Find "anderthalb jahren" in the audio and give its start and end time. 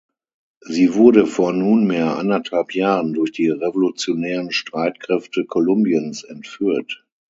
2.17-3.13